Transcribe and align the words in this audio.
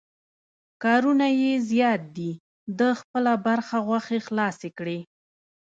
کارونه 0.83 1.27
یې 1.41 1.51
زیات 1.69 2.01
دي، 2.17 2.31
ده 2.77 2.89
خپله 2.99 3.33
برخه 3.47 3.77
غوښې 3.87 4.19
خلاصې 4.27 4.69
کړې. 4.77 4.99